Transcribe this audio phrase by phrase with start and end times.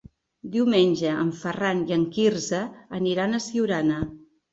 [0.53, 2.61] Diumenge en Ferran i en Quirze
[3.01, 4.01] aniran a Siurana.